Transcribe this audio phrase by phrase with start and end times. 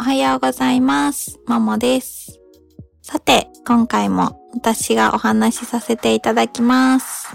[0.00, 1.38] おはようございます。
[1.46, 2.40] ももです。
[3.00, 7.28] さて、今回も私がお話しさせていただきます。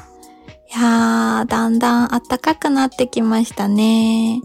[0.70, 4.42] いやー、だんだん暖かくなってきましたね。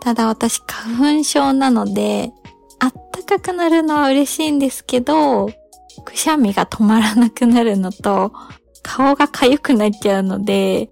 [0.00, 2.32] ただ私花粉症なので、
[2.78, 5.50] 暖かくなるのは嬉しいんですけど、
[6.04, 8.32] くしゃみが止まらなくなるのと、
[8.82, 10.88] 顔が痒くなっちゃうので、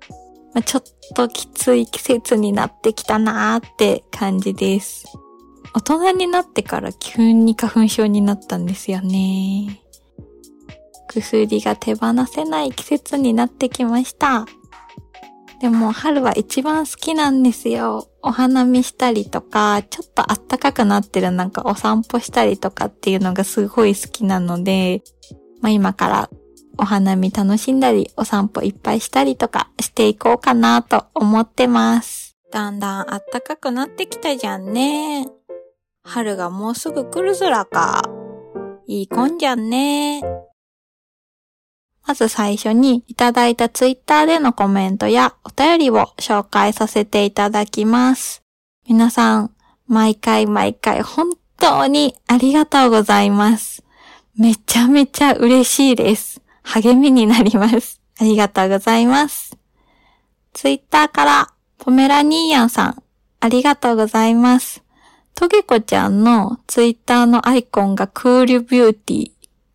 [0.55, 0.83] まあ、ちょっ
[1.15, 5.06] ときつい季節になってきたなーって感じです。
[5.75, 9.83] 大人になってから急に花粉症になったんですよね。
[11.09, 14.47] 薬が手放せない季節になってきました。
[15.61, 18.09] でも春は一番好きなんですよ。
[18.23, 25.03] お花見したりとか、ちょっと暖かくなってるなんかお散歩したりとかっていうのがすごい好きなので、
[25.61, 26.31] まあ今から
[26.79, 32.36] お花見楽しんだり、お散歩いっぱいしたりとかしていこうかなと思ってます。
[32.53, 35.27] だんだん暖かくなってきたじゃんね。
[36.09, 38.03] 春がもうすぐ来るずらか。
[38.87, 40.23] いいこんじゃんね。
[42.06, 48.42] まず最初にいただいたツイッターでのコメントやお便りを紹介させていただきます。
[48.89, 49.51] 皆さん、
[49.86, 53.84] 毎回毎回本当にありがとうございます。
[54.34, 56.41] めちゃめちゃ嬉しいです。
[56.62, 58.01] 励みになります。
[58.19, 59.59] ありがとうございます。
[60.55, 63.03] ツイッターからポメラニーヤンさん、
[63.41, 64.88] ありがとうございます。
[65.39, 69.31] トゲコちゃんのツイッターのアイコンがクールビューティー。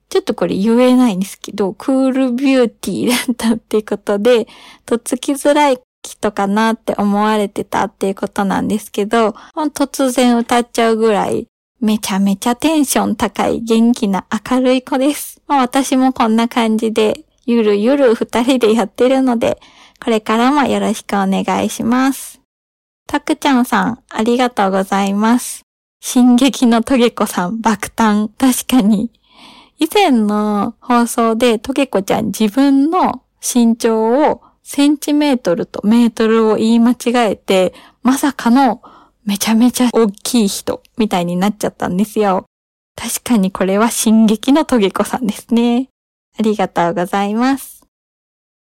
[0.09, 4.45] ちょっとこれ言えないんですけど、クールビューティーだったっていうことで、
[4.85, 9.35] とっつきづらい人かなって思われてたっていうことなんですけど、
[9.73, 11.47] 突然歌っちゃうぐらい、
[11.79, 15.41] めちゃめちゃテンション高い元気な明るい子です。
[15.47, 19.61] まあ私もこんな感じで、ゆるゆる二人でやってるので、
[20.03, 22.42] これからもよろしくお願いします。
[23.07, 25.61] たくちゃんさん、ありがとうございます。
[26.01, 28.29] 進撃のトゲコさん、爆誕。
[28.37, 29.11] 確かに。
[29.79, 38.81] 以前の放送でトゲコちゃん自分の身長をセンチメートルとメートルを言い間違えて、まさかの
[39.25, 42.45] めちゃめちゃ大きい人みたいになっちゃったんですよ。
[42.95, 45.89] 確かにこれは進撃のトゲコさんですね。
[46.37, 47.85] ありがとうございます。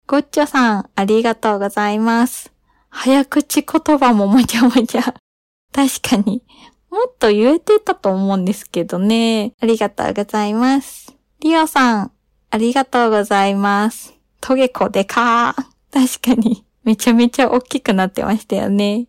[0.07, 2.56] ごっちょさん、ありがとうございます。
[2.99, 5.01] 早口言葉ももちゃもちゃ。
[5.71, 6.43] 確かに。
[6.89, 9.53] もっと言えてたと思うんですけどね。
[9.61, 11.15] ありがとうございます。
[11.41, 12.11] リオさん、
[12.49, 14.15] ありがとうございます。
[14.41, 16.17] トゲコでかー。
[16.19, 16.65] 確かに。
[16.83, 19.07] めちゃめちゃ大きくなってましたよね。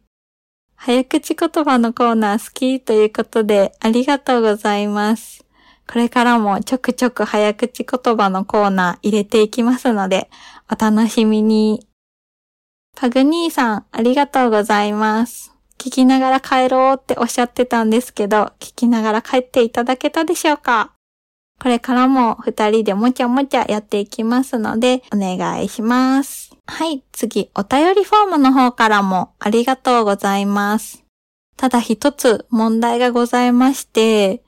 [0.75, 5.47] 早口言葉のコーナー好きということでありがとうございます。
[5.91, 10.28] これからもちょくちょく早口言葉のコーナー入れていきますので、
[10.70, 11.88] お楽しみに。
[12.97, 15.53] パグ兄さん、ありがとうございます。
[15.78, 20.93] 聞きながら帰ろうっておっしゃってたんですけど、聞きながら帰っていただけたでしょうか？
[21.60, 26.56] これからも二人でもちゃもちゃやっていきますので、お願いします。
[26.66, 31.05] はい、次、お便りフォームの方からもありがとうございます。
[31.56, 34.43] ただ一つ問題がございまして、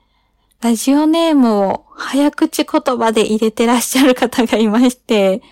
[0.60, 5.42] ラジオネームを早口言葉で入れてらっしゃる方がいまして、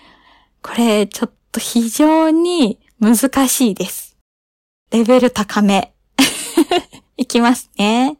[0.61, 4.17] これちょっと非常に難しいです。
[4.91, 5.93] レベル高め。
[7.17, 8.17] いきますね。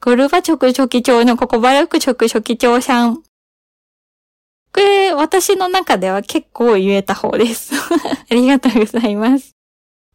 [0.00, 3.16] ゴルバチョクチョキ町のココバルクチョクチョキ町さん。
[3.16, 7.72] これ、私の中では結構言えた方です。
[8.30, 9.56] ありがとうございます。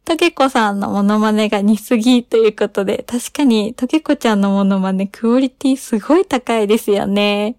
[0.04, 7.56] トゲコさんのモノマネが似すぎということで、確かにトゲコちゃんのモノマネクオリティすごい高いですよね。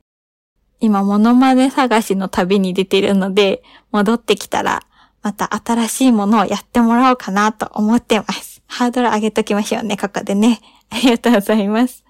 [0.80, 4.84] 今、モノマネ探しの旅に出てるので、戻ってきたら、
[5.24, 8.62] また新しいものをやってもらおうかなと思ってます。
[8.68, 10.60] ハードル上げときましょうね、ここでね。
[10.92, 12.04] ありがとうございます。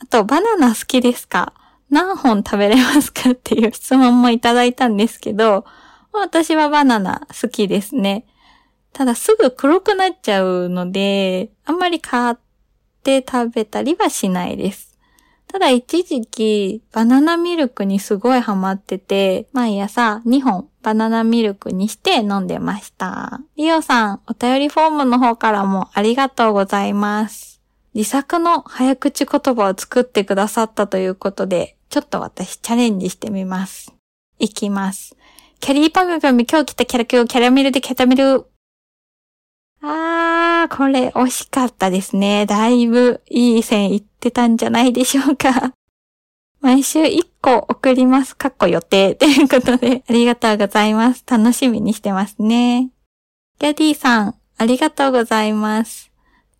[0.00, 1.52] あと、バナナ好きですか？
[1.90, 5.66] 何本食べれますかっていう質問もいただいたんですけど、
[6.12, 8.24] 私はバナナ好きですね。
[8.94, 12.36] ただすぐ黒くなっちゃうので、あんまり買っ
[13.02, 14.98] て食べたりはしないです。
[15.48, 23.40] ただ一時期バナナミルクにすごいハマってて、毎朝2本バナナミルクにして飲んでました。
[23.56, 27.60] リオさん、お便りフォームの方からもありがとうございます。
[27.94, 33.94] 自作の早口言葉を作ってくださったということで、ちょっと私チャレンジしてみます。
[34.38, 35.16] いきます。
[35.60, 38.46] キャリーパミュパミ今日来たキャラキューキャラメルでキャタメル。
[39.82, 42.46] あー、これ惜しかったですね。
[42.46, 45.74] だいぶいい線いってたんじゃないでしょうか。
[46.62, 48.36] 毎週1個送ります。
[48.36, 49.16] かっこ予定。
[49.16, 51.24] ということで、 ありがとうございます。
[51.26, 52.90] 楽しみにしてますね。
[53.58, 56.12] ギャディさん、ありがとうございます。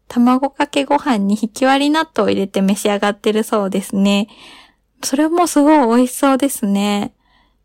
[0.08, 4.26] 卵かけご飯にひき割り納豆を入れて召し上がってるそうですね。
[5.04, 7.14] それもすごい美味しそうですね。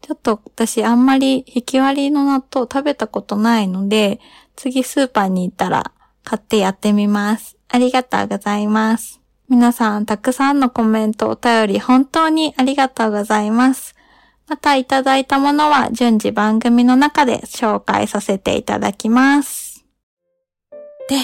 [0.02, 4.20] ちょっと私あんまりひき割りの納豆食べたことないので、
[4.56, 5.92] 次スーパーに行ったら
[6.24, 7.58] 買ってやってみます。
[7.68, 9.27] ありがとうございます。
[9.50, 13.96] 皆さんたくさんのコメントお便り本当にありがとうございます。
[14.48, 19.86] またいただいたものは順次番組の中で紹介させていただきます。
[21.08, 21.16] で、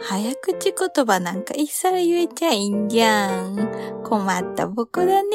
[0.00, 4.02] 早口言葉なんか一切言えちゃいいんじゃん。
[4.04, 5.28] 困った僕だね。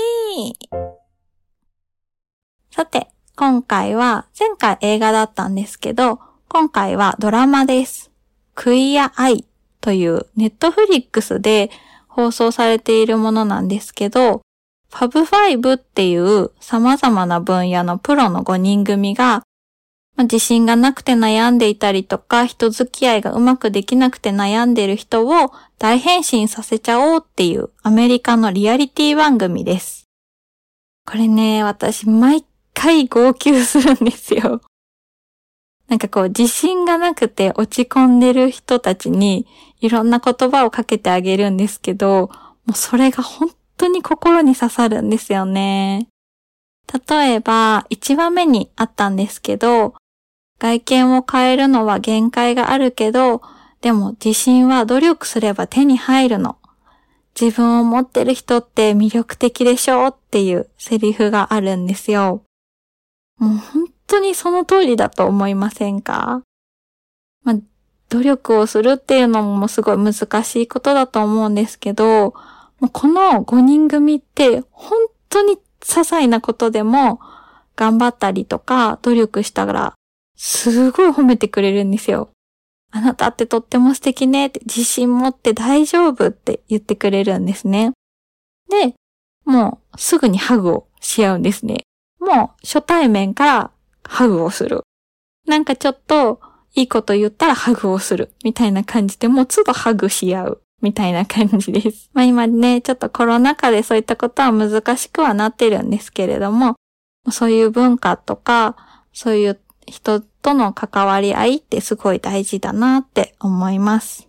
[2.71, 6.19] さて、今回は、前回映画だったんですけど、
[6.49, 8.11] 今回はドラマです。
[8.55, 9.45] クイアアイ
[9.81, 11.69] というネットフリックスで
[12.15, 14.41] 放送されているものなんですけど、
[14.89, 19.43] ファブファイブっていう様々な分野のプロの5人組が、
[20.15, 30.05] まあ、自信がなくて悩んでいたりとか、人付き合いがうまくできなくて悩んでる人を大変身させちゃおうっていうアメリカのリアリティ番組です。
[31.05, 34.61] これね、私毎回号泣するんですよ。
[35.87, 39.45] なんかこう自信がなくて落ち込んでる人たちに
[39.79, 42.29] いろんな言葉をかけてあげるんですけど、
[42.65, 46.07] もうそれが本当に心に刺さるんですよね。
[47.09, 49.95] 例えば、1話目にあったんですけど、
[50.59, 53.41] 外見を変えるのは限界があるけど、
[53.81, 56.57] でも自信は努力すれば手に入るの。
[57.39, 62.43] 自分を持ってる人って魅力的でしょうっていうセリフがあるんですよ。
[63.37, 66.41] もう本当にその通りだと思いませんか？
[67.43, 67.55] まあ、
[68.09, 72.33] 努力をするっていうのもすごい難しいことだと思うんですけど、
[72.91, 74.97] この5人組って本
[75.29, 77.19] 当に些細なことでも
[77.75, 79.93] 頑張ったりとか努力したら
[80.35, 82.29] すごい褒めてくれるんですよ。
[82.91, 87.91] あなたってとっても素敵ねって自信持って大丈夫って言ってくれるんですね。
[88.69, 88.95] で、
[89.43, 91.83] もうすぐにハグをし合うんですね。
[92.19, 93.71] もう初対面から
[94.07, 94.81] ハグをする。
[95.47, 96.39] なんかちょっと
[96.73, 98.31] いいこと言ったらハグをする。
[98.43, 100.61] みたいな感じでもう都度ハグし合う。
[100.81, 102.09] みたいな感じです。
[102.13, 106.75] まあ今ね、ちょっとコロナ禍でそういったことは難しくはなってるんですけれども、
[107.31, 108.75] そういう文化とか、
[109.13, 114.27] そういう人との関わり合いってすごい大事だなって思います。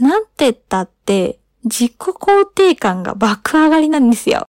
[0.00, 4.46] なんて言ったって自己肯定感が爆上がりなんですよ。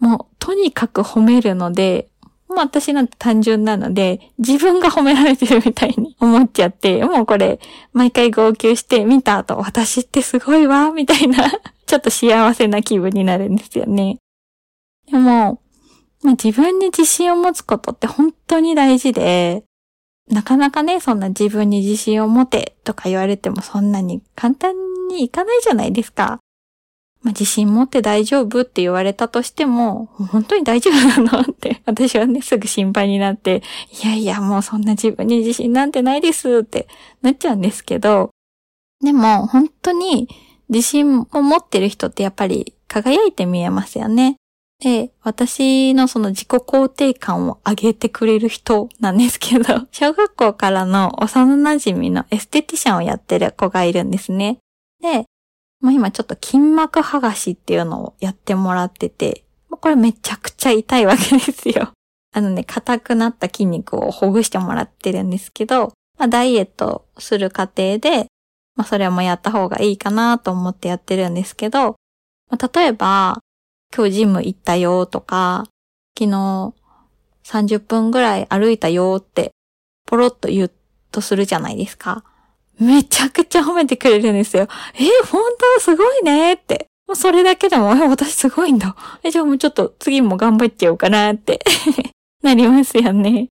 [0.00, 2.09] もうとにかく褒めるので、
[2.50, 7.60] もう私なんて単純なので、自分が褒められてるみたいに 思っちゃって、もうこれ、
[7.92, 11.48] 毎回号泣して見た後、私ってすごいわ、みたいな
[11.86, 14.18] ちょっと幸せな気分になるんですよね。
[15.08, 15.60] でも、
[16.22, 19.62] まあ、自分に自信を持つことって本当に大事で、
[20.28, 24.74] なかなかね、そんな自分に自信を持てとか言われてもそんなに簡単
[25.08, 26.40] にいかないじゃないですか。
[27.22, 31.40] まあ、自信持って大丈夫って言われたとしても、本当に大丈夫なの？
[31.40, 33.62] って私はね、すぐ心配になって、
[34.02, 36.88] いやいや、もうそんな自分に自信なんてないですって
[37.20, 38.30] なっちゃうんですけど、
[39.02, 40.28] でも本当に
[40.68, 44.36] 自信を持ってる人ってやっぱり輝いて見えますよね。
[44.80, 54.58] で、私のその自己肯定感を上げてくれる人なんですけど、 小学校からの幼馴染のエステティシャンをやってる子がいるんですね。
[55.02, 55.26] で、
[55.80, 61.92] まあ、今ちょっと筋膜剥がしっていうのをやってもらってて、これめちゃくちゃ痛いわけですよ。
[62.32, 68.26] あのね、硬くなった筋肉をほぐしてもらってるんですけど、まあ、ダイエットする過程で、
[68.76, 71.96] まあ、それもやった方がいいかなと思ってやってるんですけど、
[72.50, 73.38] まあ、例えば、
[73.94, 75.64] 今日ジム行ったよとか、
[76.16, 76.74] 昨日
[77.44, 79.52] 30分ぐらい歩いたよって、
[80.06, 80.72] ポロッと言う
[81.10, 82.22] とするじゃないですか。
[82.80, 84.66] めちゃくちゃ褒めてくれるんですよ。
[84.94, 85.42] え本
[85.76, 86.86] 当すごいねって。
[87.06, 88.96] もうそれだけでも、私すごいんだ。
[89.22, 91.60] え、じゃあもうちょっと次も頑張っちゃおうかなって
[92.42, 93.48] なりますよね。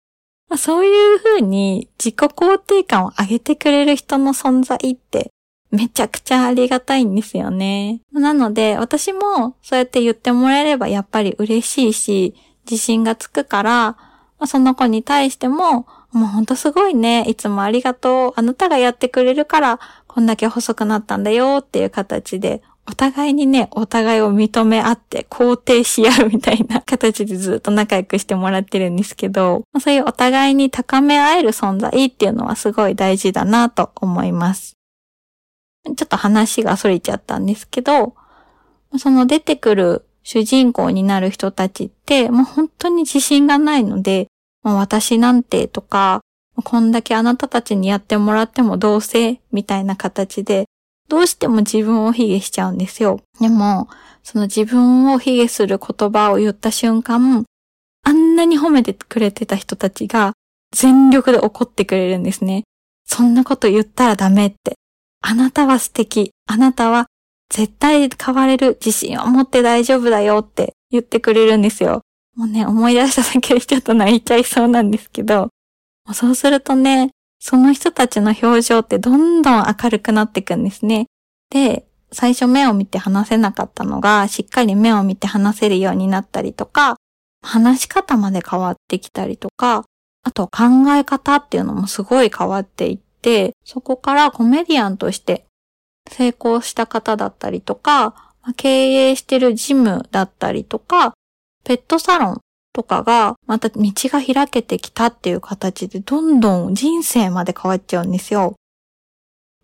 [0.49, 5.31] まあ、そういう風に自己肯定感を上げてくれる人の存在って
[5.71, 8.01] めちゃくちゃありがたいんですよね。
[8.11, 12.35] なので私もそうやって言ってもらえればやっぱり嬉しいし
[12.69, 13.97] 自信がつくから、ま
[14.39, 17.25] あ、その子に対してももうほんとすごいね。
[17.27, 18.33] いつもありがとう。
[18.35, 34.73] あなたがやってくれるから、こんだけ細くなったんだよっていう形で、お互いにね、お互いを認め合って肯定し合うみたいな 形でずっと仲良くしてもらってるんですけど、そういうお互いに高め合える存在っていうのはすごい大事だなと思います。
[35.85, 38.15] ちょっと話が逸れちゃったんですけど、
[38.97, 44.27] その出てくる主人公になる人たちって、もう本当に自信がないので、
[44.63, 46.21] もう私なんてとか、
[46.63, 50.65] こんだけあなたたちにやってもらってもどうせみたいな形で、
[51.07, 53.21] どうしても自分を卑下しちゃうんですよ。
[53.39, 53.87] でも、
[54.23, 57.45] その自分を卑下する言葉を言った瞬間、
[58.03, 60.33] あんなに褒めてくれてた人たちが
[60.71, 62.63] 全力で怒ってくれるんですね。
[63.05, 64.75] そんなこと言ったらダメって。
[65.21, 66.31] あなたは素敵。
[66.45, 67.07] あなたは
[67.49, 68.77] 絶対変われる。
[68.83, 72.01] 自信を持って大丈夫だよって言ってくれるんですよ。
[72.39, 75.49] もうね、思い出しただけでちょっと泣いちゃいそうなんですけど、
[76.13, 81.07] そうするとね、その人たちの表情ってどんどん明るくなっていくんですね。
[81.49, 86.95] で、最初目を見て話せなかったのが、しっかり目を見て話せるようになったりとか、
[87.43, 89.83] 話し方まで変わってきたりとか、
[90.23, 95.45] あと考え方っていうのもすごい変わっていって、そこからコメディアンとして
[96.09, 101.15] 成功した方だったりとか、経営してるジムだったりとか、
[101.63, 102.41] ペットサロン
[102.73, 108.55] とかがまた道が開けてきたっていう形でどんどん人生まで変わっちゃうんですよ。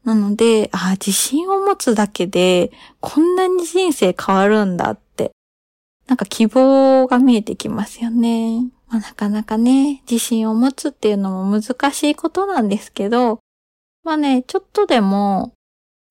[0.04, 5.32] なので、ああ自信を持つだけでこんなに人生変わるんだって、
[6.08, 8.70] なんか希望が見えてきますよね。
[8.88, 13.40] まあ、なかなかね、自信を持つっていうのも難しいことなんですけど、
[14.04, 15.54] まあね、ちょっとでも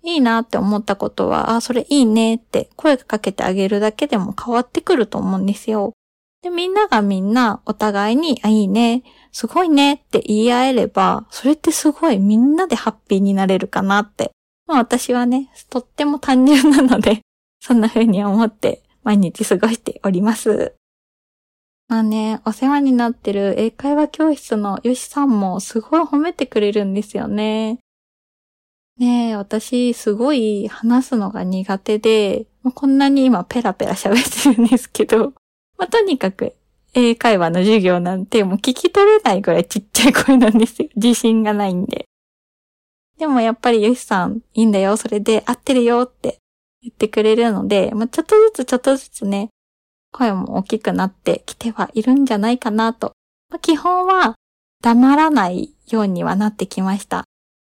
[0.05, 5.95] いいなって思ったことは、あ、それいいねって声かけてあげるだけでも変わってくると思うんですよ。
[6.43, 14.31] で、みんながみんなお互いに、あ、いいね、すごいねって言い合えれば、それってすごいみんなでハッピーになれるかなって。
[14.67, 17.23] まあ私はね、とっても単純なので、
[17.61, 20.75] そんな風に思って毎日過ごしております。
[21.89, 27.79] まあね、お世話になってる英会話教室のよしさんもすごい褒めてくれるんですよね。
[28.99, 35.35] ねえ、私、すごい話すのが苦手で、こんなに今ペラペラ喋ってるんですけど、
[35.77, 36.55] まあ、とにかく、
[36.95, 40.89] 英会話の授業なんてもう聞き取れないぐらいちっちゃい声なんですよ。
[40.95, 42.07] 自信がないんで。
[43.19, 46.39] でもやっぱりヨシさん、いいんだよ、それで合ってるよって
[46.83, 49.51] 言ってくれるので、まあ、ちょっとずつちょっとずつね、
[50.13, 53.13] 声も大きくなってきてはいるんじゃないかなと。
[53.51, 54.37] まあ、基本は
[54.81, 57.25] 黙らないようにはなってきました。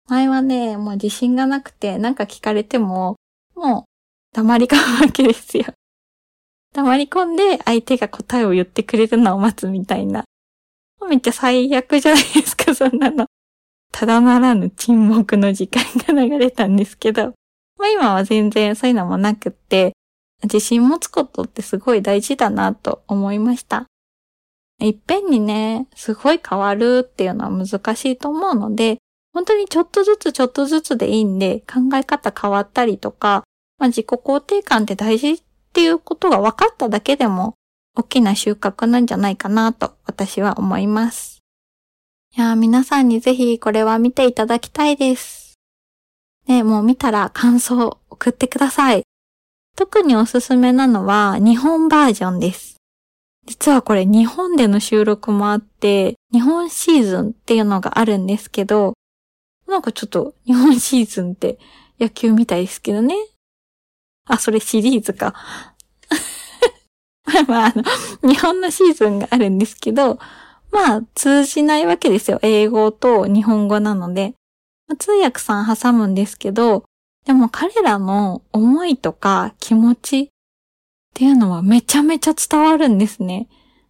[0.10, 3.15] 前はね、もう自信がなくて、なんか聞かれても、
[3.55, 5.65] もう黙り込むわけですよ。
[6.74, 10.25] 黙り込んで相手が答えを言ってくれるのを待つみたいな。
[11.07, 13.27] めっちゃ最悪じゃないですか、 そんなの。
[13.91, 17.33] ただならぬ沈黙の時間が流れたんですけど、
[17.77, 19.93] まあ今は全然そういうのもなくって、
[20.43, 23.86] 自信持つことってすごい大事だなと思いました。
[24.79, 28.98] いっぺんにね、すごい変わるっていうのは難しいと思うので、
[29.33, 33.43] 本当にちょっとずつちょっとずつでいいんで、考え方変わったりとか、
[33.79, 35.41] まあ、自己肯定感って大事っ
[35.73, 37.55] ていうことが分かっただけでも、
[37.95, 41.39] 大きな収穫なんじゃないかなと私は思います。
[42.35, 45.53] いや皆さんにぜひこれは見ていただきたいです。
[46.47, 49.03] ね、もう見たら感想送ってください。
[49.75, 52.77] 特におすすめなのは日本バージョンです。
[53.45, 58.93] 実はこれ日本での収録もあって、日本シーズンっていうのがあるんですけど、
[59.67, 61.58] なんかちょっと日本シーズンって
[62.00, 63.15] 野球みたいですけどね。
[64.27, 65.34] あ、それシリーズか。
[67.25, 67.84] ま あまあ、あの、
[68.29, 70.20] 日本のシーズンがあるんですけど、
[70.72, 72.39] まあ、通じないわけですよ。
[72.41, 74.34] 英語と日本語なので。
[74.98, 76.84] 通訳さん挟むんですけど、
[77.25, 80.27] でも彼らの思いとか気持ちっ
[81.13, 83.48] ていうのはめちゃめちゃ伝わるんですね。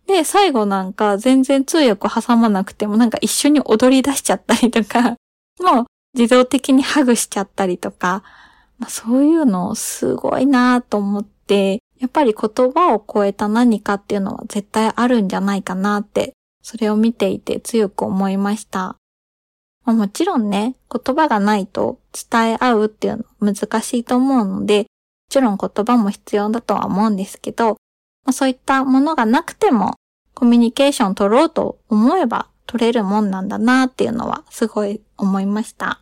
[0.08, 5.16] で、最後なんか全然通訳挟まなくてもなんか一緒に踊り出しちゃったりとか、
[5.60, 8.24] もう自動的にハグしちゃったりとか、
[8.80, 18.98] まあ、そういうのすごいなと思って、やっぱり言葉を超えた何かっていうのは絶対あるんじゃないかなって、それを見ていて強く思いました。
[19.86, 22.00] まあ、もちろんね、言葉がないと
[22.32, 24.86] 伝え合うっていうのは難しいと思うので、も
[25.30, 27.78] ちろん言葉も必要だとは思うんですけど、
[28.26, 29.96] まあ、そういったものがなくても
[30.34, 36.00] コミュニケーション取ろうと思えば取れるもんなんだなっていうのはすごい思いました。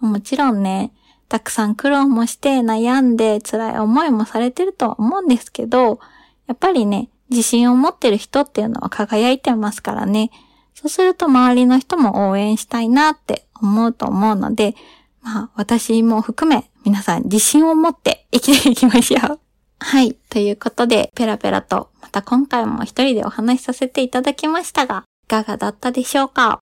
[0.00, 0.92] もちろんね、
[1.28, 6.00] たくさん苦労もして悩んで辛い思いもされてるとは思うんですけど、
[6.46, 10.30] やっぱりね、自信を持ってる人っていうのは輝いてますからね。
[10.74, 14.74] そうすると周りの人も応援したいなって思うと思うので、
[15.22, 19.40] まあ私も含め皆さん自信を持って生きていきましょう。
[19.80, 20.14] はい。
[20.28, 26.60] ということで、ペラペラとまた今回も一人でお話しさせていただきましたが、かがだったでしょうか？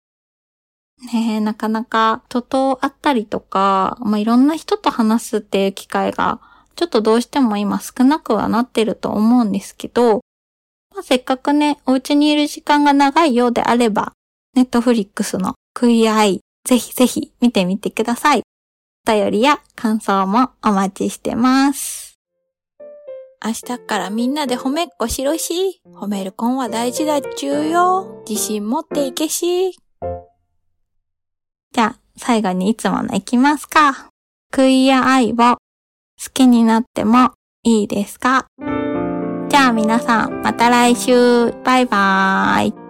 [1.11, 6.39] ねえ、なかなか人と会ったりとか、まあ、いろんな人と話すっていう機会が、
[6.75, 10.21] ちょっとどうしても今少なくはなってると思うんですけど、
[10.93, 14.13] まあ、せっかくね、お家にいる時間が長いようであれば、
[14.55, 18.43] ネットフリックスのクイアアイ、ぜひぜひ見てみてください。
[19.05, 22.02] お便りや感想もお待ちしてます。
[23.45, 28.23] 明日からみんなで褒めっこしろし、褒めるコンは大事だっちゅうよ。
[28.27, 29.71] 自信持っていけし。
[29.71, 34.07] じゃあ、最後にいつものいきますか。
[34.51, 35.57] クイア愛を好
[36.33, 37.31] きになっても
[37.63, 38.45] いいですか
[39.49, 41.51] じゃあ皆さん、また来週。
[41.65, 42.82] バイバーイ。